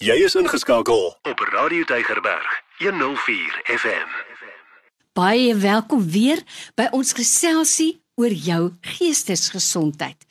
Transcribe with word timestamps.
Jy 0.00 0.14
is 0.24 0.32
ingeskakel 0.32 1.10
op 1.28 1.40
Radio 1.52 1.84
Tygerberg 1.84 2.52
104 2.78 3.58
FM. 3.68 4.12
Baie 5.12 5.50
welkom 5.60 6.06
weer 6.08 6.40
by 6.80 6.86
ons 6.96 7.12
geselsie 7.12 7.90
oor 8.16 8.32
jou 8.32 8.70
geestesgesondheid. 8.94 10.24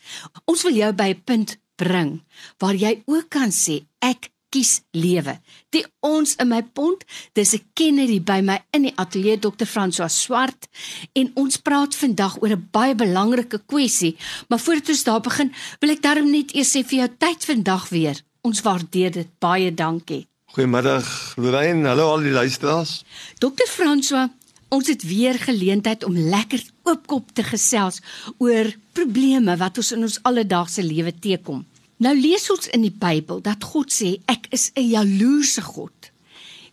Ons 0.50 0.66
wil 0.66 0.74
jou 0.74 0.90
by 0.98 1.14
'n 1.14 1.22
punt 1.22 1.54
bring 1.78 2.24
waar 2.58 2.74
jy 2.74 3.04
ook 3.06 3.30
kan 3.30 3.54
sê 3.54 3.86
ek 4.02 4.32
kies 4.50 4.82
lewe. 4.92 5.38
Die 5.70 5.86
ons 6.00 6.34
in 6.36 6.48
my 6.48 6.64
pond, 6.64 7.06
dis 7.34 7.54
'n 7.54 7.70
Kennedy 7.74 8.20
by 8.20 8.42
my 8.42 8.58
in 8.74 8.82
die 8.82 8.96
ateljee 8.98 9.38
Dr. 9.38 9.66
François 9.66 10.10
Swart 10.10 10.68
en 11.14 11.32
ons 11.36 11.58
praat 11.58 11.96
vandag 11.96 12.42
oor 12.42 12.58
'n 12.58 12.70
baie 12.72 12.96
belangrike 12.96 13.62
kwessie, 13.66 14.18
maar 14.48 14.60
voordat 14.60 14.90
ons 14.90 15.04
daar 15.04 15.22
begin, 15.22 15.54
wil 15.80 15.90
ek 15.90 16.02
daarom 16.02 16.32
net 16.32 16.56
eers 16.56 16.76
sê 16.76 16.84
vir 16.84 16.98
jou 17.00 17.10
tyd 17.18 17.46
vandag 17.46 17.90
weer. 17.90 18.29
Ons 18.42 18.62
waardeer 18.64 19.12
dit 19.12 19.32
baie 19.44 19.72
dankie. 19.74 20.24
Goeiemiddag 20.56 21.08
Lorraine, 21.38 21.84
hallo 21.92 22.06
al 22.14 22.24
die 22.24 22.32
luisteraars. 22.32 23.02
Dr. 23.44 23.68
François, 23.68 24.30
ons 24.72 24.88
het 24.88 25.04
weer 25.04 25.36
geleentheid 25.40 26.06
om 26.08 26.16
lekker 26.16 26.64
oopkop 26.88 27.34
te 27.36 27.44
gesels 27.44 28.00
oor 28.38 28.72
probleme 28.96 29.58
wat 29.60 29.82
ons 29.82 29.92
in 29.92 30.08
ons 30.08 30.20
alledaagse 30.24 30.86
lewe 30.86 31.12
teekom. 31.12 31.66
Nou 32.00 32.16
lees 32.16 32.48
ons 32.50 32.72
in 32.72 32.86
die 32.88 32.96
Bybel 32.96 33.42
dat 33.44 33.66
God 33.74 33.92
sê 33.92 34.16
ek 34.32 34.48
is 34.56 34.72
'n 34.76 34.88
jaloerse 34.88 35.62
God. 35.62 36.12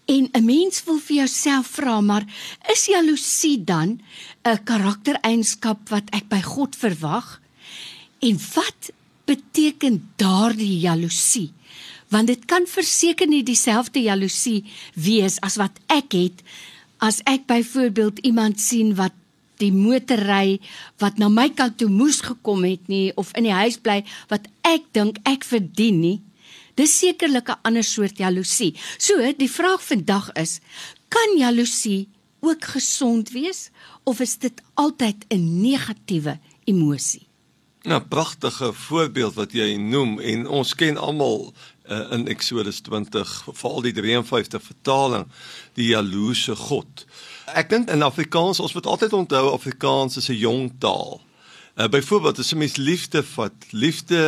En 0.07 0.29
'n 0.33 0.45
mens 0.45 0.85
wil 0.85 0.99
vir 0.99 1.17
jouself 1.17 1.67
vra, 1.67 2.01
maar 2.01 2.25
is 2.73 2.87
jaloesie 2.87 3.65
dan 3.65 4.01
'n 4.45 4.65
karaktereienskap 4.65 5.89
wat 5.89 6.07
ek 6.13 6.29
by 6.29 6.41
God 6.43 6.77
verwag? 6.77 7.41
En 8.21 8.39
wat 8.55 8.93
beteken 9.25 10.13
daardie 10.17 10.79
jaloesie? 10.79 11.53
Want 12.09 12.27
dit 12.27 12.45
kan 12.45 12.67
verseker 12.67 13.27
nie 13.27 13.43
dieselfde 13.43 14.01
jaloesie 14.01 14.65
wees 14.95 15.41
as 15.41 15.57
wat 15.57 15.79
ek 15.93 16.13
het 16.13 16.43
as 17.03 17.21
ek 17.29 17.47
byvoorbeeld 17.47 18.19
iemand 18.25 18.61
sien 18.61 18.95
wat 18.97 19.13
die 19.61 19.73
motorry 19.73 20.61
wat 21.01 21.19
na 21.21 21.29
my 21.33 21.49
kant 21.57 21.79
toe 21.81 21.89
moes 21.93 22.21
gekom 22.25 22.65
het 22.69 22.89
nie 22.93 23.11
of 23.21 23.33
in 23.37 23.49
die 23.49 23.57
huis 23.57 23.79
bly 23.81 24.03
wat 24.33 24.49
ek 24.69 24.89
dink 24.97 25.21
ek 25.29 25.45
verdien 25.45 26.01
nie. 26.01 26.19
Dis 26.77 26.93
sekerlik 27.01 27.49
'n 27.49 27.61
ander 27.65 27.85
soort 27.85 28.19
jaloesie. 28.19 28.77
So, 28.99 29.17
die 29.33 29.51
vraag 29.51 29.81
vandag 29.83 30.33
is, 30.37 30.61
kan 31.09 31.39
jaloesie 31.39 32.09
ook 32.41 32.65
gesond 32.65 33.31
wees 33.31 33.71
of 34.05 34.21
is 34.21 34.37
dit 34.37 34.61
altyd 34.75 35.25
'n 35.31 35.63
negatiewe 35.63 36.39
emosie? 36.65 37.26
'n 37.87 37.89
nou, 37.89 38.01
Pragtige 38.01 38.73
voorbeeld 38.73 39.35
wat 39.35 39.53
jy 39.53 39.77
noem 39.79 40.19
en 40.19 40.49
ons 40.49 40.75
ken 40.75 40.97
almal 40.99 41.53
uh, 41.87 42.01
in 42.11 42.27
Eksodus 42.27 42.81
20 42.83 43.45
veral 43.53 43.85
die 43.85 43.93
53 43.95 44.63
vertaling 44.63 45.27
die 45.79 45.93
jaloerse 45.93 46.57
God. 46.57 47.05
Ek 47.55 47.71
dink 47.71 47.91
in 47.95 48.03
Afrikaans 48.03 48.59
ons 48.59 48.75
moet 48.75 48.89
altyd 48.91 49.15
onthou 49.15 49.53
Afrikaans 49.53 50.19
is 50.19 50.27
'n 50.29 50.35
jong 50.35 50.73
taal. 50.83 51.21
Uh, 51.77 51.87
byvoorbeeld 51.87 52.39
as 52.39 52.51
'n 52.53 52.59
mens 52.59 52.77
liefde 52.77 53.23
vat, 53.23 53.55
liefde 53.71 54.19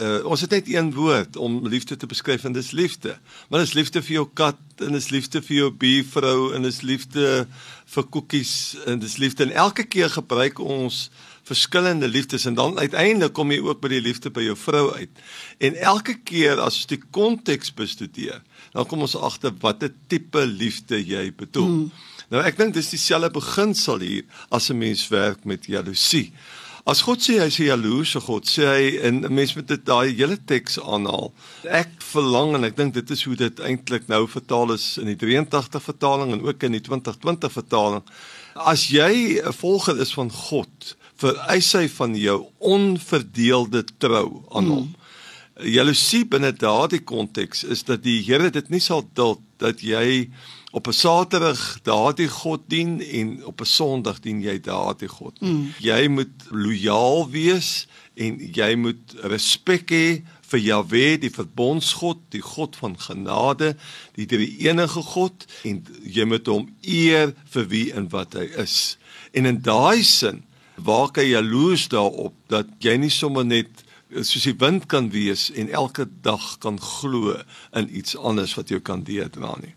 uh, 0.00 0.24
ons 0.24 0.40
het 0.40 0.50
net 0.50 0.68
een 0.68 0.94
woord 0.94 1.36
om 1.36 1.68
liefde 1.68 1.96
te 1.96 2.06
beskryf 2.06 2.44
en 2.44 2.52
dis 2.52 2.70
liefde. 2.70 3.18
Maar 3.48 3.60
dis 3.60 3.72
liefde 3.72 4.02
vir 4.02 4.12
jou 4.12 4.28
kat 4.34 4.56
en 4.76 4.92
dis 4.92 5.10
liefde 5.10 5.42
vir 5.42 5.56
jou 5.56 5.70
buurvrou 5.70 6.54
en 6.54 6.62
dis 6.62 6.80
liefde 6.80 7.46
vir 7.84 8.04
koekies 8.04 8.76
en 8.86 8.98
dis 8.98 9.16
liefde 9.16 9.44
en 9.44 9.50
elke 9.50 9.84
keer 9.84 10.10
gebruik 10.10 10.58
ons 10.58 11.10
verskillende 11.44 12.08
liefdes 12.08 12.46
en 12.48 12.54
dan 12.54 12.78
uiteindelik 12.78 13.34
kom 13.36 13.52
jy 13.52 13.60
ook 13.60 13.80
by 13.82 13.90
die 13.92 14.00
liefde 14.00 14.32
by 14.32 14.46
jou 14.46 14.56
vrou 14.56 14.86
uit. 14.96 15.22
En 15.58 15.76
elke 15.76 16.16
keer 16.24 16.60
as 16.60 16.80
jy 16.80 16.96
die 16.96 17.02
konteks 17.10 17.74
bestudeer, 17.76 18.40
dan 18.72 18.88
kom 18.88 19.04
ons 19.04 19.16
agter 19.16 19.52
watter 19.60 19.92
tipe 20.08 20.46
liefde 20.46 20.98
jy 21.00 21.28
bedoel. 21.36 21.70
Hmm. 21.70 22.10
Nou 22.32 22.42
ek 22.42 22.56
dink 22.58 22.74
dis 22.74 22.94
dieselfde 22.94 23.30
beginsel 23.34 24.00
hier 24.00 24.24
as 24.50 24.70
'n 24.70 24.78
mens 24.78 25.08
werk 25.08 25.44
met 25.44 25.66
jaloesie. 25.66 26.32
As 26.84 27.00
God 27.00 27.22
sê 27.24 27.38
hy 27.40 27.46
is 27.48 27.58
'n 27.60 27.70
jaloerse 27.72 28.20
God, 28.20 28.44
sê 28.44 28.64
hy 28.68 28.98
en 29.08 29.24
'n 29.24 29.34
mens 29.34 29.54
moet 29.56 29.68
dit 29.68 29.84
daai 29.84 30.12
hele 30.12 30.36
teks 30.36 30.78
aanhaal. 30.80 31.32
Ek 31.64 31.88
verlang 31.98 32.54
en 32.54 32.64
ek 32.64 32.76
dink 32.76 32.92
dit 32.94 33.10
is 33.10 33.24
hoe 33.24 33.36
dit 33.36 33.60
eintlik 33.60 34.06
nou 34.08 34.28
vertaal 34.28 34.72
is 34.72 34.98
in 34.98 35.06
die 35.06 35.16
83 35.16 35.82
vertaling 35.82 36.32
en 36.32 36.42
ook 36.42 36.62
in 36.62 36.72
die 36.72 36.80
2020 36.80 37.52
vertaling. 37.52 38.02
As 38.54 38.88
jy 38.88 39.40
'n 39.40 39.52
volger 39.52 39.98
is 39.98 40.12
van 40.12 40.30
God, 40.30 40.96
vereis 41.16 41.72
hy 41.72 41.86
van 41.88 42.16
jou 42.18 42.38
onverdeelde 42.58 43.84
trou 43.98 44.44
aan 44.50 44.70
hom. 44.70 44.86
Hmm. 44.88 45.02
Jaloesie 45.70 46.24
binne 46.26 46.50
daardie 46.50 47.02
konteks 47.06 47.62
is 47.70 47.84
dat 47.86 48.02
die 48.02 48.18
Here 48.26 48.50
dit 48.50 48.70
nie 48.74 48.82
sal 48.82 49.04
duld 49.14 49.42
dat 49.62 49.84
jy 49.86 50.30
op 50.74 50.88
'n 50.88 50.92
Saterdag 50.92 51.78
daardie 51.82 52.28
God 52.28 52.62
dien 52.66 53.00
en 53.00 53.44
op 53.44 53.60
'n 53.60 53.64
Sondag 53.64 54.20
dien 54.20 54.42
jy 54.42 54.60
daardie 54.60 55.08
God. 55.08 55.40
Mm. 55.40 55.72
Jy 55.78 56.08
moet 56.08 56.34
lojaal 56.50 57.30
wees 57.30 57.86
en 58.14 58.50
jy 58.52 58.74
moet 58.74 59.14
respek 59.22 59.90
hê 59.90 60.22
vir 60.40 60.60
Jahwe, 60.60 61.18
die 61.18 61.30
verbondsgod, 61.30 62.18
die 62.28 62.42
God 62.42 62.76
van 62.76 62.98
genade, 62.98 63.76
die 64.14 64.26
drie 64.26 64.58
enige 64.58 65.02
God 65.02 65.46
en 65.62 65.86
jy 66.02 66.24
moet 66.24 66.46
hom 66.46 66.68
eer 66.80 67.34
vir 67.44 67.68
wie 67.68 67.92
en 67.92 68.08
wat 68.08 68.34
hy 68.34 68.50
is. 68.58 68.98
En 69.32 69.46
in 69.46 69.62
daai 69.62 70.02
sin 70.02 70.42
waak 70.76 71.16
hy 71.16 71.30
jaloers 71.30 71.88
daarop 71.88 72.34
dat 72.48 72.66
jy 72.82 72.96
nie 72.96 73.12
sommer 73.12 73.44
net 73.44 73.84
soos 74.22 74.44
die 74.46 74.56
wind 74.58 74.86
kan 74.86 75.10
wees 75.10 75.48
en 75.54 75.70
elke 75.70 76.06
dag 76.22 76.58
kan 76.62 76.78
glo 76.80 77.34
in 77.74 77.88
iets 77.90 78.16
anders 78.16 78.54
wat 78.54 78.68
jou 78.68 78.80
kan 78.80 79.02
deurdra 79.02 79.54
nie. 79.62 79.74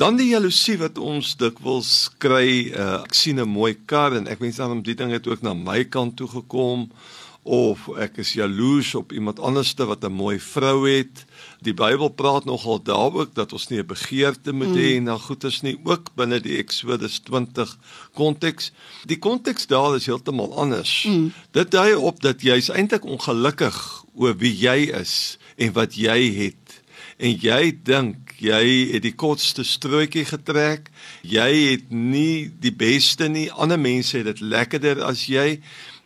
Dan 0.00 0.16
die 0.16 0.30
jaloesie 0.30 0.78
wat 0.80 0.96
ons 0.98 1.34
dikwels 1.36 2.08
kry, 2.22 2.72
uh, 2.72 3.02
ek 3.04 3.12
sien 3.14 3.40
'n 3.40 3.48
mooi 3.48 3.76
kar 3.86 4.16
en 4.16 4.26
ek 4.26 4.40
wens 4.40 4.56
dan 4.56 4.70
om 4.70 4.82
die 4.82 4.94
ding 4.94 5.12
het 5.12 5.26
ook 5.28 5.42
na 5.42 5.52
my 5.54 5.84
kant 5.84 6.16
toe 6.16 6.28
gekom 6.28 6.90
of 7.44 7.88
ek 7.98 8.18
is 8.18 8.32
jaloers 8.32 8.94
op 8.94 9.12
iemand 9.12 9.38
anderste 9.38 9.84
wat 9.84 10.04
'n 10.04 10.12
mooi 10.12 10.38
vrou 10.40 10.88
het. 10.88 11.26
Die 11.62 11.74
Bybel 11.74 12.10
praat 12.10 12.44
nogal 12.44 12.82
daaroor 12.82 13.28
dat 13.34 13.52
ons 13.52 13.68
nie 13.68 13.78
'n 13.78 13.86
begeerte 13.86 14.52
moet 14.52 14.74
hê 14.74 14.98
mm. 14.98 15.04
na 15.04 15.16
goeders 15.18 15.60
nie, 15.62 15.78
ook 15.84 16.14
binne 16.14 16.40
die 16.40 16.58
Eksodus 16.58 17.20
20 17.22 17.78
konteks. 18.14 18.72
Die 19.06 19.18
konteks 19.18 19.66
daar 19.66 19.96
is 19.96 20.06
heeltemal 20.06 20.54
anders. 20.58 21.04
Mm. 21.06 21.32
Dit 21.50 21.70
dui 21.70 21.94
op 21.94 22.20
dat 22.20 22.42
jy 22.42 22.56
is 22.56 22.70
eintlik 22.70 23.04
ongelukkig 23.04 24.04
oor 24.14 24.36
wie 24.36 24.54
jy 24.56 24.90
is 25.00 25.38
en 25.56 25.72
wat 25.72 25.94
jy 25.94 26.18
het 26.34 26.82
en 27.22 27.38
jy 27.38 27.72
dink 27.86 28.34
jy 28.42 28.92
het 28.92 29.04
die 29.04 29.14
kortste 29.14 29.64
strootjie 29.64 30.24
getrek. 30.26 30.90
Jy 31.22 31.50
het 31.70 31.90
nie 31.90 32.50
die 32.60 32.74
beste 32.74 33.28
nie. 33.28 33.50
Ander 33.50 33.78
mense 33.78 34.16
het 34.18 34.26
dit 34.26 34.40
lekkerder 34.40 35.02
as 35.06 35.28
jy 35.30 35.60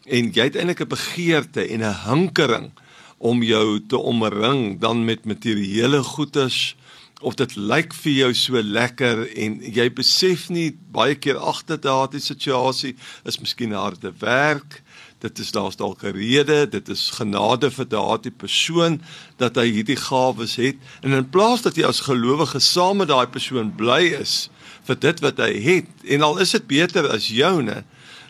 en 0.06 0.32
jy 0.32 0.50
het 0.50 0.56
eintlik 0.56 0.82
'n 0.84 0.92
begeerte 0.92 1.64
en 1.64 1.80
'n 1.82 2.00
hinkering 2.04 2.72
om 3.18 3.42
jou 3.42 3.80
te 3.88 3.98
omring 3.98 4.80
dan 4.80 5.04
met 5.04 5.24
materiële 5.24 6.02
goederes 6.02 6.76
of 7.20 7.34
dit 7.34 7.56
lyk 7.56 7.94
vir 7.96 8.12
jou 8.12 8.32
so 8.36 8.60
lekker 8.60 9.24
en 9.40 9.60
jy 9.60 9.86
besef 9.96 10.48
nie 10.52 10.74
baie 10.92 11.16
keer 11.16 11.38
agter 11.40 11.80
daardie 11.80 12.20
situasie 12.20 12.92
is 13.24 13.40
miskien 13.40 13.72
harde 13.72 14.12
werk 14.20 14.82
dit 15.24 15.38
is 15.38 15.50
daar's 15.50 15.76
dalk 15.76 16.02
'n 16.04 16.12
rede, 16.12 16.68
dit 16.68 16.88
is 16.88 17.10
genade 17.10 17.70
vir 17.70 17.88
daardie 17.88 18.30
persoon 18.30 19.00
dat 19.36 19.56
hy 19.56 19.66
hierdie 19.70 19.96
gawes 19.96 20.56
het 20.56 20.76
en 21.00 21.12
in 21.12 21.30
plaas 21.30 21.62
dat 21.62 21.76
jy 21.76 21.84
as 21.84 22.04
gelowige 22.04 22.60
saam 22.60 22.96
met 22.96 23.08
daai 23.08 23.26
persoon 23.26 23.72
bly 23.76 24.12
is 24.20 24.50
vir 24.84 25.00
dit 25.00 25.20
wat 25.20 25.38
hy 25.38 25.52
het 25.60 25.88
en 26.04 26.22
al 26.22 26.38
is 26.38 26.50
dit 26.50 26.66
beter 26.66 27.08
as 27.08 27.28
joune, 27.28 27.84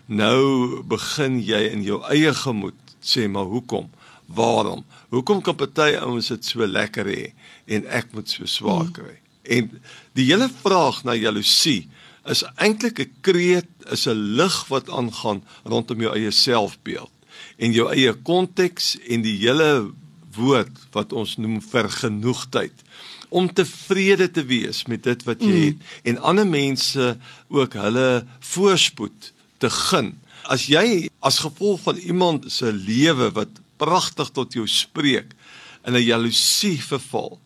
nou 0.06 0.82
begin 0.82 1.42
jy 1.42 1.66
in 1.72 1.82
jou 1.82 2.02
eie 2.06 2.34
gemoed 2.34 2.78
sê 3.02 3.28
maar 3.28 3.50
hoekom? 3.50 3.90
Waarom? 4.26 4.84
Hoekom 5.08 5.42
kan 5.42 5.56
party 5.56 5.94
ouens 6.00 6.28
dit 6.28 6.44
so 6.44 6.66
lekker 6.66 7.06
hê 7.06 7.32
en 7.66 7.86
ek 7.86 8.12
moet 8.12 8.30
so 8.30 8.46
swaar 8.50 8.90
kry? 8.92 9.14
Hmm. 9.14 9.22
En 9.46 9.68
die 10.18 10.26
hele 10.26 10.48
vraag 10.62 11.04
na 11.06 11.14
jaloesie 11.14 11.86
is 12.26 12.42
eintlik 12.56 12.98
'n 13.00 13.12
kreet, 13.20 13.70
is 13.90 14.06
'n 14.06 14.36
lig 14.38 14.56
wat 14.68 14.90
aangaan 14.90 15.42
rondom 15.64 16.00
jou 16.00 16.12
eie 16.14 16.30
selfbeeld 16.30 17.12
en 17.56 17.72
jou 17.72 17.86
eie 17.92 18.12
konteks 18.12 18.96
en 19.08 19.22
die 19.22 19.36
hele 19.36 19.92
woord 20.34 20.76
wat 20.92 21.12
ons 21.12 21.36
noem 21.36 21.62
vergenoegdheid 21.62 22.84
om 23.28 23.48
tevrede 23.52 24.30
te 24.30 24.44
wees 24.44 24.84
met 24.86 25.02
dit 25.02 25.24
wat 25.26 25.42
jy 25.42 25.54
mm. 25.56 25.64
het 25.66 26.10
en 26.12 26.22
ander 26.30 26.46
mense 26.46 27.16
ook 27.48 27.74
hulle 27.74 28.26
voorspoed 28.40 29.32
te 29.58 29.70
gun. 29.70 30.14
As 30.46 30.68
jy 30.70 31.08
as 31.24 31.42
gevolg 31.42 31.80
van 31.86 31.96
iemand 31.96 32.52
se 32.52 32.70
lewe 32.72 33.30
wat 33.34 33.60
pragtig 33.76 34.30
tot 34.30 34.52
jou 34.52 34.66
spreek 34.66 35.34
in 35.86 35.94
'n 35.94 36.02
jaloesie 36.02 36.80
verval, 36.82 37.38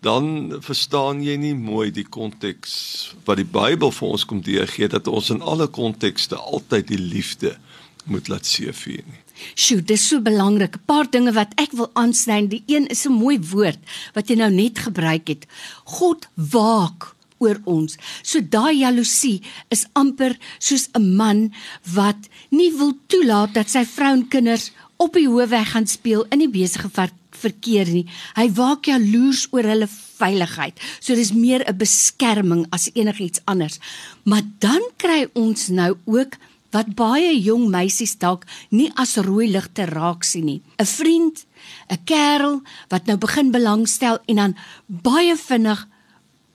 dan 0.00 0.58
verstaan 0.62 1.22
jy 1.22 1.36
nie 1.36 1.54
mooi 1.54 1.90
die 1.90 2.06
konteks 2.06 3.14
wat 3.24 3.36
die 3.36 3.48
Bybel 3.48 3.90
vir 3.90 4.08
ons 4.08 4.24
kom 4.24 4.40
deurgee 4.40 4.88
dat 4.88 5.08
ons 5.08 5.30
in 5.30 5.42
alle 5.42 5.66
kontekste 5.66 6.36
altyd 6.36 6.86
die 6.86 7.02
liefde 7.02 7.58
moet 8.04 8.28
laat 8.28 8.46
seevier 8.46 9.02
nie. 9.06 9.22
Sjoe, 9.54 9.82
dis 9.82 10.08
so 10.08 10.20
belangrik. 10.20 10.76
'n 10.76 10.86
Paar 10.86 11.10
dinge 11.10 11.32
wat 11.32 11.52
ek 11.56 11.72
wil 11.72 11.90
aansny. 11.94 12.48
Die 12.48 12.64
een 12.66 12.86
is 12.86 13.06
'n 13.06 13.12
mooi 13.12 13.38
woord 13.38 13.78
wat 14.14 14.28
jy 14.28 14.36
nou 14.36 14.50
net 14.50 14.78
gebruik 14.78 15.28
het. 15.28 15.46
God 15.84 16.28
waak 16.34 17.14
oor 17.38 17.60
ons. 17.64 17.96
So 18.22 18.40
daai 18.40 18.80
jaloesie 18.80 19.42
is 19.70 19.86
amper 19.92 20.36
soos 20.58 20.88
'n 20.94 21.16
man 21.16 21.52
wat 21.94 22.28
nie 22.50 22.70
wil 22.70 22.92
toelaat 23.06 23.54
dat 23.54 23.70
sy 23.70 23.84
vrou 23.84 24.12
en 24.12 24.28
kinders 24.28 24.72
op 24.98 25.14
die 25.14 25.28
hoofweg 25.28 25.70
gaan 25.72 25.86
speel 25.86 26.26
in 26.34 26.42
die 26.42 26.50
besige 26.50 26.90
ver 26.90 27.14
verkeer 27.38 27.86
nie. 27.86 28.06
Hy 28.34 28.48
waak 28.56 28.88
jaloers 28.90 29.46
oor 29.54 29.66
hulle 29.68 29.86
veiligheid. 30.18 30.80
So 31.00 31.14
dis 31.14 31.32
meer 31.32 31.62
'n 31.62 31.76
beskerming 31.78 32.66
as 32.70 32.90
enigiets 32.94 33.40
anders. 33.44 33.78
Maar 34.24 34.42
dan 34.58 34.82
kry 34.96 35.28
ons 35.34 35.68
nou 35.68 35.96
ook 36.04 36.34
wat 36.70 36.94
baie 36.94 37.32
jong 37.40 37.68
meisies 37.70 38.18
dalk 38.18 38.44
nie 38.70 38.90
as 38.96 39.16
rooi 39.16 39.48
ligte 39.50 39.86
raak 39.86 40.24
sien 40.24 40.44
nie. 40.44 40.62
'n 40.78 40.84
Vriend, 40.84 41.46
'n 41.90 42.04
kerel 42.04 42.62
wat 42.88 43.06
nou 43.06 43.16
begin 43.16 43.50
belangstel 43.50 44.18
en 44.26 44.36
dan 44.36 44.56
baie 44.86 45.36
vinnig 45.36 45.86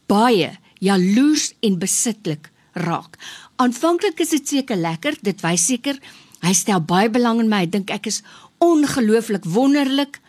baie 0.07 0.57
jaloers 0.79 1.53
en 1.61 1.79
besitlik 1.79 2.51
raak. 2.73 3.17
Aanvanklik 3.55 4.19
is 4.19 4.29
dit 4.29 4.47
seker 4.47 4.75
lekker, 4.75 5.17
dit 5.21 5.41
wys 5.41 5.65
seker 5.65 5.99
hy 6.43 6.53
stel 6.57 6.83
baie 6.83 7.09
belang 7.11 7.39
in 7.43 7.49
my. 7.51 7.63
Hy 7.63 7.71
dink 7.71 7.93
ek 7.93 8.09
is 8.11 8.21
ongelooflik 8.63 9.47
wonderlik. 9.49 10.19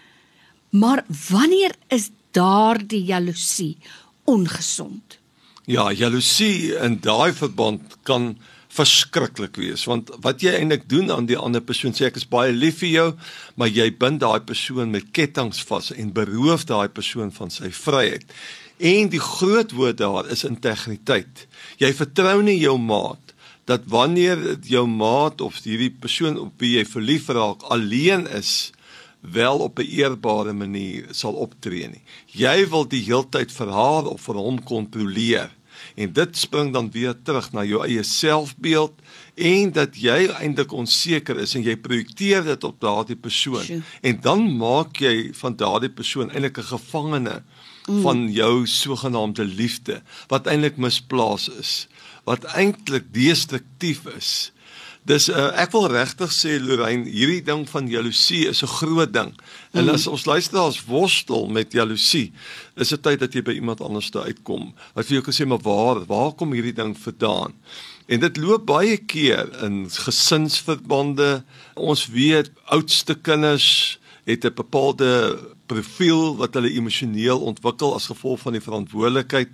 Maar 0.75 1.05
wanneer 1.31 1.75
is 1.95 2.11
daardie 2.35 3.05
jaloesie 3.07 3.77
ongesond? 4.31 5.19
Ja, 5.71 5.93
jaloesie 5.93 6.75
in 6.83 6.99
daai 7.01 7.33
verband 7.33 7.99
kan 8.03 8.35
verskriklik 8.75 9.59
wees 9.61 9.85
want 9.87 10.11
wat 10.25 10.43
jy 10.43 10.55
eintlik 10.59 10.89
doen 10.91 11.13
aan 11.15 11.29
die 11.31 11.39
ander 11.39 11.63
persoon 11.65 11.95
sê 11.95 12.09
ek 12.09 12.19
is 12.19 12.27
baie 12.31 12.53
lief 12.55 12.81
vir 12.83 12.91
jou 12.91 13.09
maar 13.61 13.71
jy 13.71 13.87
bind 14.01 14.23
daai 14.25 14.43
persoon 14.47 14.91
met 14.95 15.13
kettinge 15.15 15.63
vas 15.69 15.93
en 15.95 16.11
beroof 16.17 16.67
daai 16.71 16.89
persoon 16.97 17.31
van 17.37 17.55
sy 17.55 17.71
vryheid 17.71 18.27
en 18.95 19.13
die 19.13 19.23
groot 19.23 19.77
woord 19.79 20.01
daar 20.03 20.31
is 20.35 20.43
integriteit 20.49 21.45
jy 21.83 21.93
vertrou 21.95 22.41
nie 22.43 22.59
jou 22.59 22.75
maat 22.83 23.34
dat 23.65 23.87
wanneer 23.87 24.59
jou 24.63 24.87
maat 24.87 25.41
of 25.41 25.63
hierdie 25.65 25.91
persoon 25.91 26.39
op 26.39 26.61
wie 26.63 26.77
jy 26.79 26.85
verlief 26.89 27.29
raak 27.29 27.65
alleen 27.75 28.27
is 28.27 28.73
wel 29.21 29.59
op 29.59 29.79
'n 29.79 29.89
eerbare 29.89 30.53
manier 30.53 31.07
sal 31.11 31.33
optree 31.33 31.89
nie 31.89 32.03
jy 32.27 32.69
wil 32.69 32.89
die 32.89 33.05
heeltyd 33.05 33.53
vir 33.53 33.71
haar 33.73 34.05
of 34.07 34.21
vir 34.21 34.35
hom 34.35 34.63
kontroleer 34.63 35.51
en 35.95 36.13
dit 36.13 36.37
spring 36.37 36.73
dan 36.73 36.91
weer 36.91 37.15
terug 37.23 37.53
na 37.53 37.65
jou 37.65 37.83
eie 37.87 38.03
selfbeeld 38.03 38.93
en 39.35 39.73
dat 39.73 39.97
jy 39.99 40.29
eintlik 40.29 40.73
onseker 40.73 41.39
is 41.43 41.55
en 41.55 41.63
jy 41.67 41.77
projekteer 41.77 42.45
dit 42.45 42.65
op 42.65 42.81
daardie 42.81 43.17
persoon 43.17 43.63
Sjoe. 43.63 43.83
en 44.01 44.21
dan 44.21 44.57
maak 44.59 45.01
jy 45.03 45.33
van 45.35 45.57
daardie 45.57 45.91
persoon 45.91 46.31
eintlik 46.31 46.59
'n 46.59 46.71
gevangene 46.75 47.43
mm. 47.87 48.03
van 48.03 48.33
jou 48.33 48.67
sogenaamde 48.67 49.45
liefde 49.45 50.03
wat 50.29 50.47
eintlik 50.47 50.77
misplaas 50.77 51.49
is 51.59 51.87
wat 52.25 52.45
eintlik 52.57 53.13
destruktief 53.13 54.07
is 54.17 54.35
Dis 55.05 55.27
uh, 55.29 55.51
ek 55.61 55.75
wil 55.75 55.85
regtig 55.93 56.31
sê 56.33 56.55
Lorraine, 56.57 57.05
hierdie 57.05 57.43
ding 57.45 57.67
van 57.69 57.89
jaloesie 57.93 58.47
is 58.49 58.63
'n 58.65 58.73
groot 58.81 59.13
ding. 59.13 59.35
En 59.77 59.85
mm. 59.85 59.93
as 59.93 60.07
ons 60.09 60.25
luisteraars 60.25 60.81
worstel 60.89 61.45
met 61.53 61.77
jaloesie, 61.77 62.33
is 62.81 62.89
dit 62.89 63.03
tyd 63.03 63.21
dat 63.21 63.35
jy 63.37 63.43
by 63.45 63.53
iemand 63.53 63.85
anders 63.85 64.09
te 64.09 64.25
uitkom. 64.25 64.73
Wat 64.97 65.05
vir 65.05 65.21
jou 65.21 65.25
gesê 65.29 65.45
maar 65.45 65.61
waar 65.61 66.07
waar 66.09 66.33
kom 66.33 66.57
hierdie 66.57 66.73
ding 66.73 66.97
vandaan? 66.97 67.53
En 68.09 68.21
dit 68.21 68.37
loop 68.37 68.65
baie 68.67 68.97
keer 68.97 69.45
in 69.65 69.91
gesinsverbande. 69.93 71.45
Ons 71.77 72.09
weet 72.09 72.49
oudste 72.73 73.15
kinders 73.15 73.99
het 74.25 74.45
'n 74.45 74.57
bepaalde 74.57 75.37
profiel 75.71 76.37
wat 76.41 76.55
hulle 76.59 76.73
emosioneel 76.77 77.41
ontwikkel 77.41 77.95
as 77.97 78.11
gevolg 78.13 78.43
van 78.45 78.57
die 78.57 78.65
verantwoordelikheid 78.65 79.53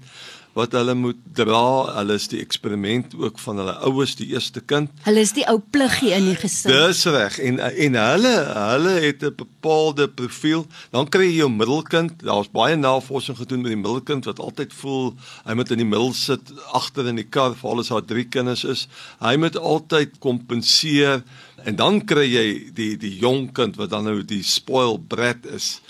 wat 0.57 0.73
hulle 0.73 0.95
moet 0.99 1.19
dra. 1.37 1.95
Hulle 1.99 2.17
is 2.19 2.29
die 2.33 2.41
eksperiment 2.43 3.15
ook 3.19 3.39
van 3.39 3.61
hulle 3.63 3.77
ouers, 3.87 4.17
die 4.19 4.31
eerste 4.33 4.61
kind. 4.61 4.91
Hulle 5.07 5.23
is 5.25 5.35
die 5.37 5.47
ou 5.51 5.59
pluggie 5.73 6.13
in 6.17 6.27
die 6.31 6.37
gesin. 6.39 6.73
Dis 6.73 7.05
reg. 7.11 7.39
En 7.39 7.61
en 7.61 7.99
hulle 8.01 8.35
hulle 8.49 8.95
het 9.07 9.23
'n 9.25 9.35
bepaalde 9.37 10.09
profiel. 10.09 10.67
Dan 10.91 11.09
kry 11.09 11.29
jy 11.31 11.37
jou 11.43 11.51
middelkind. 11.51 12.23
Daar's 12.23 12.51
baie 12.51 12.77
navorsing 12.77 13.37
gedoen 13.37 13.63
met 13.63 13.73
die 13.73 13.83
middelkind 13.83 14.25
wat 14.25 14.39
altyd 14.39 14.73
voel 14.73 15.15
hy 15.45 15.55
moet 15.55 15.71
in 15.71 15.79
die 15.79 15.89
middel 15.89 16.13
sit 16.13 16.53
agter 16.73 17.07
in 17.07 17.17
die 17.17 17.29
kar 17.29 17.55
vir 17.55 17.71
alles 17.71 17.89
haar 17.89 18.05
drie 18.05 18.27
kinders 18.29 18.65
is. 18.65 18.89
Hy 19.21 19.37
moet 19.37 19.57
altyd 19.57 20.19
kompenseer 20.19 21.23
en 21.65 21.77
dan 21.77 22.05
kry 22.09 22.27
jy 22.27 22.47
die 22.75 22.97
die 23.01 23.17
jong 23.21 23.53
kind 23.57 23.77
wat 23.77 23.91
dan 23.91 24.05
nou 24.09 24.23
die 24.25 24.43
spoil 24.43 24.99
brat 24.99 25.47
is. 25.47 25.81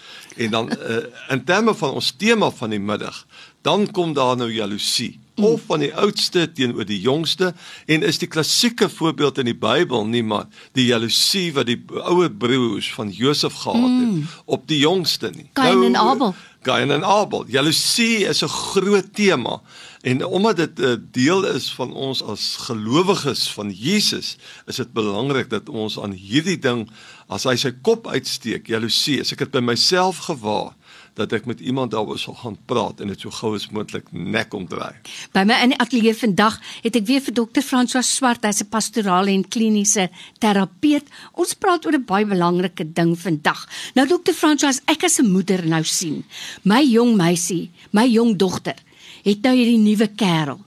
En 0.40 0.50
dan 0.50 0.70
uh, 0.72 0.96
in 1.28 1.44
terme 1.44 1.74
van 1.74 1.90
ons 2.00 2.10
tema 2.16 2.50
van 2.50 2.72
die 2.72 2.80
middag 2.80 3.26
dan 3.60 3.90
kom 3.90 4.14
daar 4.16 4.36
nou 4.36 4.48
jaloesie. 4.52 5.19
Of 5.34 5.62
van 5.66 5.80
die 5.80 5.94
oudste 5.94 6.52
teenoor 6.52 6.84
die 6.84 7.00
jongste 7.00 7.54
en 7.86 8.02
is 8.02 8.18
die 8.18 8.28
klassieke 8.28 8.88
voorbeeld 8.88 9.38
in 9.38 9.50
die 9.50 9.56
Bybel 9.56 10.06
nie 10.06 10.22
maar 10.22 10.46
die 10.78 10.86
jaloesie 10.90 11.52
wat 11.56 11.66
die 11.70 11.80
ouer 12.02 12.30
broers 12.30 12.92
van 12.94 13.10
Josef 13.10 13.62
gehad 13.62 13.82
het 13.82 14.12
mm. 14.12 14.28
op 14.44 14.68
die 14.68 14.78
jongste 14.78 15.30
nie. 15.34 15.50
Kain 15.52 15.82
en 15.82 15.92
nou, 15.92 16.08
Abel 16.14 16.34
Kain 16.62 16.90
en 16.90 17.04
Abel. 17.04 17.46
Jaloesie 17.48 18.26
is 18.28 18.42
'n 18.42 18.48
groot 18.48 19.14
tema 19.14 19.62
en 20.00 20.24
omdat 20.24 20.56
dit 20.56 20.78
'n 20.78 21.08
deel 21.10 21.44
is 21.44 21.72
van 21.72 21.92
ons 21.92 22.22
as 22.22 22.56
gelowiges 22.60 23.48
van 23.48 23.70
Jesus 23.70 24.36
is 24.66 24.76
dit 24.76 24.92
belangrik 24.92 25.50
dat 25.50 25.68
ons 25.68 26.00
aan 26.00 26.12
hierdie 26.12 26.58
ding 26.58 26.90
as 27.28 27.44
hy 27.44 27.56
sy 27.56 27.72
kop 27.82 28.06
uitsteek 28.06 28.66
jaloesie 28.66 29.20
as 29.20 29.32
ek 29.32 29.38
dit 29.38 29.50
by 29.50 29.60
myself 29.60 30.18
gewaar 30.18 30.76
dat 31.14 31.32
ek 31.32 31.46
met 31.46 31.60
iemand 31.60 31.90
daaroor 31.90 32.18
sal 32.18 32.34
gaan 32.34 32.56
praat 32.66 33.00
en 33.00 33.10
dit 33.12 33.20
so 33.20 33.30
gou 33.30 33.54
as 33.56 33.68
moontlik 33.74 34.06
nek 34.12 34.54
omdraai. 34.54 34.94
By 35.34 35.44
my 35.48 35.58
in 35.64 35.74
die 35.74 35.80
ateljee 35.82 36.14
vandag 36.14 36.60
het 36.84 36.96
ek 36.96 37.06
weer 37.08 37.24
vir 37.24 37.34
dokter 37.34 37.64
François 37.66 38.06
Swart, 38.06 38.44
hy's 38.44 38.62
'n 38.62 38.70
pastorale 38.70 39.30
en 39.30 39.44
kliniese 39.48 40.10
terapeut. 40.38 41.06
Ons 41.32 41.54
praat 41.54 41.86
oor 41.86 41.94
'n 41.94 42.04
baie 42.04 42.26
belangrike 42.26 42.92
ding 42.92 43.18
vandag. 43.18 43.68
Nou 43.94 44.06
dokter 44.06 44.34
François, 44.34 44.80
ek 44.86 45.04
as 45.04 45.18
'n 45.18 45.30
moeder 45.30 45.66
nou 45.66 45.84
sien, 45.84 46.24
my 46.62 46.82
jong 46.82 47.16
meisie, 47.16 47.70
my 47.92 48.06
jong 48.06 48.36
dogter, 48.36 48.76
het 49.24 49.42
nou 49.42 49.54
hierdie 49.54 49.78
nuwe 49.78 50.08
kerel 50.16 50.60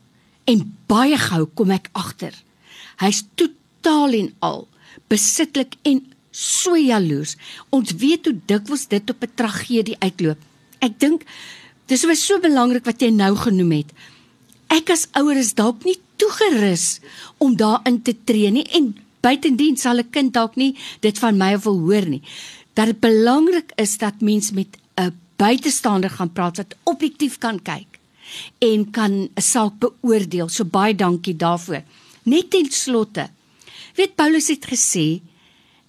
en 0.46 0.76
baie 0.88 1.18
gou 1.18 1.46
kom 1.46 1.72
ek 1.72 1.90
agter. 1.94 2.34
Hy's 3.00 3.24
totaal 3.36 4.14
en 4.14 4.34
al 4.40 4.68
besitlik 5.08 5.76
en 5.84 6.13
so 6.34 6.76
jaloers. 6.76 7.38
Ons 7.70 7.94
weet 8.02 8.26
hoe 8.26 8.36
dikwels 8.50 8.88
dit 8.90 9.10
op 9.10 9.24
'n 9.24 9.32
tragedie 9.36 9.96
uitloop. 10.00 10.40
Ek 10.82 11.00
dink 11.00 11.24
dis 11.88 12.04
was 12.06 12.26
so 12.26 12.40
belangrik 12.40 12.86
wat 12.86 13.02
jy 13.02 13.10
nou 13.10 13.36
genoem 13.36 13.72
het. 13.72 13.92
Ek 14.68 14.90
as 14.90 15.08
ouer 15.14 15.38
is 15.38 15.54
dalk 15.54 15.84
nie 15.86 16.00
toegerus 16.18 17.00
om 17.38 17.56
daarin 17.56 18.02
te 18.02 18.16
tree 18.26 18.52
nie 18.52 18.66
en 18.74 18.96
buitendien 19.22 19.78
sal 19.78 20.00
'n 20.00 20.10
kind 20.10 20.34
dalk 20.34 20.56
nie 20.56 20.76
dit 21.02 21.20
van 21.20 21.38
my 21.38 21.58
wil 21.58 21.80
hoor 21.80 22.06
nie. 22.06 22.24
Dat 22.74 22.86
dit 22.86 23.00
belangrik 23.00 23.72
is 23.76 23.98
dat 23.98 24.22
mens 24.22 24.52
met 24.52 24.78
'n 24.98 25.14
buitestander 25.38 26.10
gaan 26.10 26.34
praat 26.34 26.58
wat 26.58 26.76
objektief 26.84 27.38
kan 27.38 27.62
kyk 27.62 28.00
en 28.60 28.92
kan 28.92 29.30
'n 29.36 29.42
saak 29.42 29.74
beoordeel. 29.80 30.50
So 30.50 30.66
baie 30.66 30.96
dankie 30.96 31.36
daarvoor. 31.36 31.84
Net 32.24 32.50
ten 32.50 32.72
slotte. 32.72 33.30
Weet 33.96 34.16
Paulus 34.16 34.48
het 34.48 34.66
gesê 34.66 35.22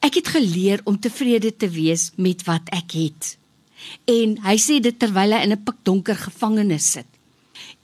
Ek 0.04 0.18
het 0.20 0.28
geleer 0.34 0.82
om 0.84 0.98
tevrede 1.00 1.48
te 1.56 1.68
wees 1.72 2.10
met 2.20 2.42
wat 2.44 2.68
ek 2.76 2.92
het. 2.92 3.28
En 4.04 4.36
hy 4.44 4.56
sê 4.60 4.76
dit 4.84 4.96
terwyl 5.00 5.32
hy 5.32 5.40
in 5.46 5.56
'n 5.56 5.64
pikdonker 5.64 6.18
gevangenis 6.28 6.90
sit. 6.96 7.08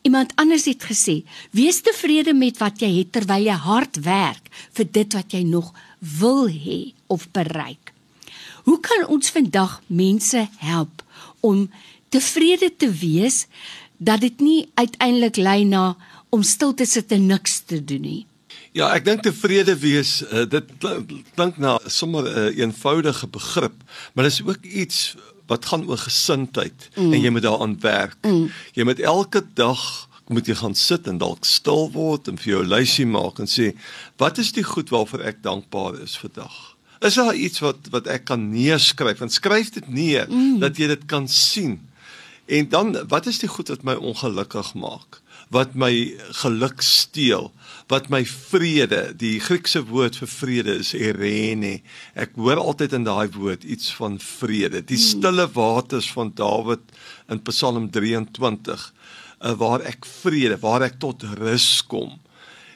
Iemand 0.02 0.32
anders 0.36 0.64
het 0.64 0.84
gesê: 0.84 1.24
"Wees 1.50 1.80
tevrede 1.80 2.34
met 2.34 2.58
wat 2.58 2.80
jy 2.80 2.98
het 2.98 3.12
terwyl 3.12 3.44
jy 3.44 3.56
hard 3.56 3.96
werk 4.04 4.50
vir 4.72 4.86
dit 4.92 5.12
wat 5.12 5.32
jy 5.32 5.42
nog 5.42 5.72
wil 5.98 6.48
hê 6.48 6.92
of 7.06 7.30
bereik." 7.32 7.92
Hoe 8.64 8.80
kan 8.80 9.06
ons 9.06 9.30
vandag 9.30 9.82
mense 9.86 10.48
help 10.58 11.02
om 11.40 11.70
tevrede 12.08 12.76
te 12.76 12.90
wees 12.90 13.46
dat 13.96 14.20
dit 14.20 14.40
nie 14.40 14.68
uiteindelik 14.74 15.36
lei 15.36 15.64
na 15.64 15.96
om 16.28 16.42
stil 16.42 16.74
te 16.74 16.84
sit 16.84 17.12
en 17.12 17.26
niks 17.26 17.60
te 17.60 17.84
doen 17.84 18.00
nie? 18.00 18.26
Ja, 18.72 18.92
ek 18.94 19.04
dink 19.04 19.24
tevrede 19.26 19.74
wees, 19.82 20.20
uh, 20.30 20.44
dit 20.46 20.68
klink 21.34 21.58
na 21.58 21.78
sommer 21.90 22.22
'n 22.22 22.38
uh, 22.38 22.58
eenvoudige 22.58 23.26
begrip, 23.26 23.74
maar 24.14 24.24
dit 24.24 24.32
is 24.32 24.44
ook 24.46 24.64
iets 24.64 25.16
wat 25.46 25.66
gaan 25.66 25.88
oor 25.88 25.98
gesindheid 25.98 26.88
mm. 26.94 27.12
en 27.12 27.20
jy 27.20 27.30
moet 27.30 27.42
daaraan 27.42 27.80
werk. 27.80 28.16
Mm. 28.22 28.50
Jy 28.72 28.84
moet 28.84 29.00
elke 29.00 29.42
dag 29.54 30.08
moet 30.30 30.46
jy 30.46 30.54
gaan 30.54 30.74
sit 30.74 31.06
en 31.10 31.18
dalk 31.18 31.44
stil 31.44 31.90
word 31.90 32.28
en 32.28 32.38
vir 32.38 32.52
jou 32.52 32.64
lysie 32.64 33.06
maak 33.06 33.42
en 33.42 33.50
sê, 33.50 33.74
wat 34.16 34.38
is 34.38 34.52
die 34.52 34.62
goed 34.62 34.90
waarvoor 34.94 35.26
ek 35.26 35.42
dankbaar 35.42 35.98
is 36.02 36.14
vandag? 36.14 36.76
Is 37.02 37.18
daar 37.18 37.34
iets 37.34 37.58
wat 37.58 37.90
wat 37.90 38.06
ek 38.06 38.24
kan 38.24 38.50
neerskryf? 38.50 39.18
Want 39.18 39.32
skryf 39.32 39.74
dit 39.74 39.88
neer 39.88 40.30
mm. 40.30 40.60
dat 40.62 40.78
jy 40.78 40.86
dit 40.86 41.06
kan 41.10 41.26
sien 41.28 41.80
En 42.50 42.68
dan 42.68 43.08
wat 43.08 43.26
is 43.26 43.38
die 43.38 43.48
goed 43.48 43.68
wat 43.68 43.82
my 43.82 43.94
ongelukkig 43.94 44.74
maak? 44.74 45.19
Wat 45.50 45.74
my 45.74 45.90
geluk 46.42 46.82
steel? 46.82 47.50
Wat 47.90 48.06
my 48.08 48.22
vrede, 48.24 49.10
die 49.18 49.40
Griekse 49.42 49.82
woord 49.88 50.20
vir 50.20 50.30
vrede 50.30 50.76
is 50.78 50.92
erene. 50.94 51.80
Ek 52.14 52.36
hoor 52.38 52.60
altyd 52.62 52.94
in 53.00 53.06
daai 53.08 53.32
woord 53.34 53.66
iets 53.66 53.90
van 53.98 54.20
vrede. 54.22 54.84
Die 54.86 55.00
stille 55.00 55.48
waters 55.56 56.10
van 56.14 56.30
Dawid 56.38 56.94
in 57.30 57.42
Psalm 57.50 57.90
23 57.90 58.86
uh, 59.40 59.54
waar 59.58 59.82
ek 59.90 60.06
vrede, 60.06 60.60
waar 60.62 60.86
ek 60.86 61.00
tot 61.02 61.26
rus 61.40 61.80
kom. 61.90 62.14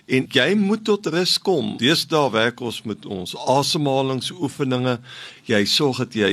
En 0.05 0.27
jy 0.29 0.51
moet 0.61 0.83
tot 0.85 1.07
rus 1.09 1.39
kom. 1.41 1.71
Deesdae 1.81 2.29
werk 2.35 2.59
ons 2.61 2.83
met 2.85 3.07
ons 3.09 3.31
asemhalingsoefeninge. 3.49 4.99
Jy 5.49 5.61
sorg 5.69 6.03
dat 6.03 6.17
jy 6.19 6.29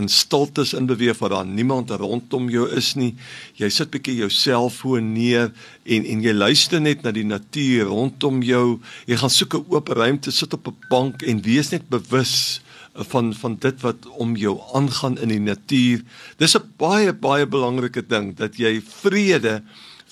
in 0.00 0.08
stiltes 0.08 0.72
inbeweeg 0.76 1.18
waar 1.20 1.34
daar 1.34 1.50
niemand 1.50 1.92
rondom 2.00 2.48
jou 2.48 2.64
is 2.72 2.94
nie. 2.96 3.10
Jy 3.60 3.68
sit 3.76 3.92
bietjie 3.92 4.16
jou 4.22 4.30
selfoon 4.32 5.12
neer 5.12 5.52
en 5.84 6.08
en 6.14 6.24
jy 6.24 6.32
luister 6.32 6.80
net 6.80 7.04
na 7.04 7.12
die 7.12 7.26
natuur 7.28 7.92
rondom 7.92 8.40
jou. 8.40 8.80
Jy 9.04 9.20
gaan 9.20 9.36
soek 9.36 9.54
'n 9.54 9.68
oop 9.68 9.88
ruimte, 9.88 10.32
sit 10.32 10.56
op 10.56 10.68
'n 10.68 10.76
bank 10.88 11.22
en 11.22 11.42
wees 11.42 11.70
net 11.70 11.90
bewus 11.90 12.62
van 12.94 13.34
van 13.34 13.56
dit 13.60 13.80
wat 13.80 14.06
om 14.16 14.36
jou 14.36 14.58
aangaan 14.72 15.18
in 15.18 15.28
die 15.28 15.40
natuur. 15.40 16.00
Dis 16.38 16.56
'n 16.56 16.72
baie 16.78 17.12
baie 17.12 17.46
belangrike 17.46 18.06
ding 18.06 18.34
dat 18.36 18.56
jy 18.56 18.80
vrede 18.80 19.62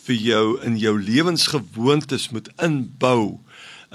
vir 0.08 0.20
jou 0.24 0.44
in 0.64 0.78
jou 0.80 0.94
lewensgewoontes 1.00 2.30
moet 2.34 2.48
inbou 2.64 3.38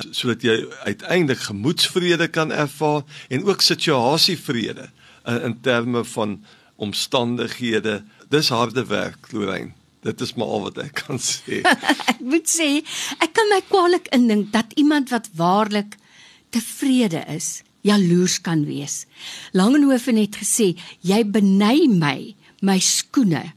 sodat 0.09 0.41
jy 0.41 0.55
uiteindelik 0.87 1.43
gemoedsvrede 1.47 2.27
kan 2.33 2.51
ervaar 2.51 3.03
en 3.29 3.45
ook 3.45 3.61
situasievrede 3.61 4.87
in, 5.25 5.41
in 5.49 5.55
terme 5.61 6.01
van 6.15 6.39
omstandighede. 6.81 8.01
Dis 8.33 8.49
harde 8.49 8.85
werk, 8.89 9.29
Lorraine. 9.31 9.73
Dit 10.03 10.21
is 10.21 10.33
maar 10.33 10.47
al 10.47 10.65
wat 10.65 10.79
ek 10.83 11.03
kan 11.05 11.21
sê. 11.21 11.61
ek 12.11 12.23
moet 12.25 12.49
sê, 12.49 12.81
ek 13.23 13.35
kan 13.37 13.51
my 13.53 13.61
kwaliek 13.69 14.09
indink 14.15 14.49
dat 14.55 14.73
iemand 14.81 15.13
wat 15.13 15.29
waarlik 15.37 15.95
tevrede 16.53 17.21
is, 17.31 17.61
jaloers 17.85 18.39
kan 18.43 18.65
wees. 18.67 19.03
Langehoven 19.55 20.19
het 20.19 20.41
gesê, 20.41 20.73
jy 21.05 21.21
beny 21.23 21.85
my 21.93 22.17
my 22.63 22.79
skoene 22.79 23.51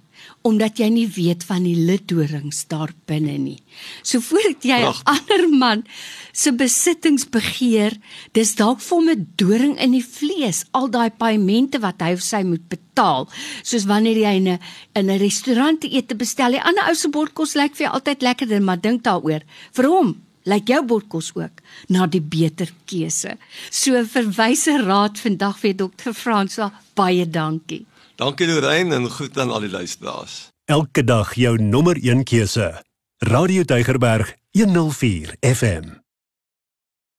omdat 0.46 0.78
jy 0.78 0.86
nie 0.94 1.08
weet 1.10 1.44
van 1.48 1.64
die 1.66 1.74
lidorings 1.74 2.62
daar 2.70 2.92
binne 3.10 3.34
nie. 3.40 3.58
So 4.06 4.22
voordat 4.22 4.62
jy 4.64 4.78
'n 4.78 4.94
ander 5.04 5.48
man 5.48 5.84
se 6.32 6.52
besittings 6.52 7.24
begeer, 7.24 7.98
dis 8.32 8.54
dalk 8.54 8.80
vir 8.80 9.16
'n 9.16 9.26
doring 9.36 9.78
in 9.80 9.92
die 9.92 10.04
vlees, 10.04 10.64
al 10.72 10.88
daai 10.88 11.10
paemente 11.10 11.80
wat 11.80 12.00
hy 12.00 12.12
of 12.12 12.22
sy 12.22 12.42
moet 12.42 12.68
betaal, 12.68 13.28
soos 13.62 13.84
wanneer 13.86 14.16
jy 14.16 14.34
in 14.36 14.48
'n 14.48 14.58
in 14.94 15.10
'n 15.10 15.18
restaurant 15.18 15.84
eet 15.84 16.08
te 16.08 16.14
bestel. 16.14 16.50
Die 16.50 16.62
ander 16.62 16.88
ou 16.88 16.94
se 16.94 17.08
bordkos 17.08 17.54
lyk 17.54 17.74
vir 17.74 17.86
jou 17.86 17.94
altyd 17.94 18.22
lekkerder, 18.22 18.62
maar 18.62 18.80
dink 18.80 19.02
daaroor. 19.02 19.42
Vir 19.72 19.86
hom 19.86 20.16
lyk 20.44 20.68
jou 20.68 20.82
bordkos 20.84 21.32
ook 21.34 21.60
na 21.88 22.06
die 22.06 22.20
beter 22.20 22.70
keuse. 22.86 23.36
So 23.70 24.04
verwyse 24.04 24.82
raad 24.82 25.18
vandag 25.18 25.58
vir 25.58 25.74
dokter 25.74 26.14
Fransa, 26.14 26.72
baie 26.94 27.26
dankie. 27.26 27.86
Dankie 28.16 28.46
Lorraine 28.46 28.94
en 28.94 29.10
groet 29.10 29.38
aan 29.38 29.50
al 29.50 29.60
die 29.60 29.70
luisteraars. 29.70 30.48
Elke 30.64 31.04
dag 31.04 31.34
jou 31.34 31.58
nommer 31.62 31.96
1 31.96 32.24
keuse. 32.24 32.82
Radio 33.18 33.62
Deugerberg 33.62 34.34
104 34.50 35.36
FM. 35.40 36.05